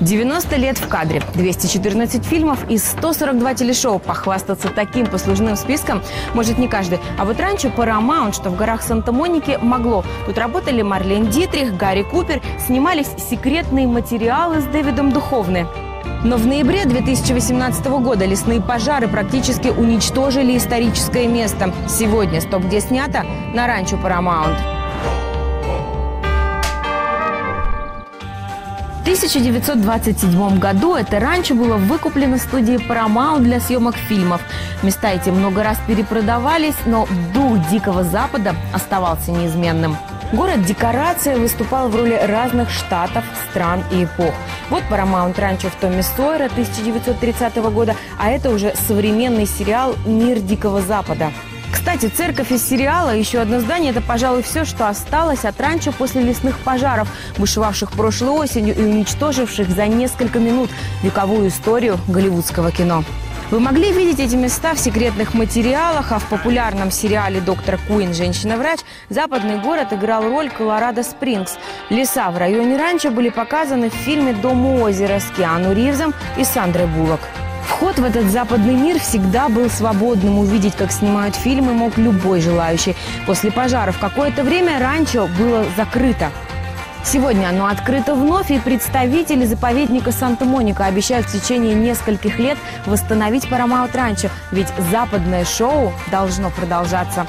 [0.00, 3.98] 90 лет в кадре, 214 фильмов и 142 телешоу.
[3.98, 6.02] Похвастаться таким послужным списком
[6.34, 7.00] может не каждый.
[7.18, 10.04] А вот раньше Paramount, что в горах Санта-Моники, могло.
[10.26, 15.66] Тут работали Марлен Дитрих, Гарри Купер, снимались секретные материалы с Дэвидом Духовны.
[16.24, 21.72] Но в ноябре 2018 года лесные пожары практически уничтожили историческое место.
[21.88, 24.77] Сегодня «Стоп, где снято» на ранчо Paramount.
[29.08, 34.42] 1927 году это ранчо было выкуплено студией Paramount для съемок фильмов.
[34.82, 39.96] Места эти много раз перепродавались, но дух Дикого Запада оставался неизменным.
[40.34, 44.34] Город «Декорация» выступал в роли разных штатов, стран и эпох.
[44.68, 50.82] Вот Paramount Rancho в Томми Сойера 1930 года, а это уже современный сериал «Мир Дикого
[50.82, 51.32] Запада».
[51.88, 56.20] Кстати, церковь из сериала «Еще одно здание»– это, пожалуй, все, что осталось от ранчо после
[56.20, 60.68] лесных пожаров, бушевавших прошлой осенью и уничтоживших за несколько минут
[61.02, 63.04] вековую историю голливудского кино.
[63.50, 68.12] Вы могли видеть эти места в секретных материалах, а в популярном сериале «Доктор Куин.
[68.12, 71.52] Женщина-врач» западный город играл роль Колорадо-Спрингс.
[71.88, 76.44] Леса в районе ранчо были показаны в фильме «Дом у озера» с Киану Ривзом и
[76.44, 77.20] Сандрой Буллок.
[77.68, 80.38] Вход в этот западный мир всегда был свободным.
[80.38, 82.96] Увидеть, как снимают фильмы, мог любой желающий.
[83.26, 86.30] После пожаров какое-то время ранчо было закрыто.
[87.04, 93.96] Сегодня оно открыто вновь, и представители заповедника Санта-Моника обещают в течение нескольких лет восстановить Paramount
[93.96, 97.26] Ранчо, ведь западное шоу должно продолжаться.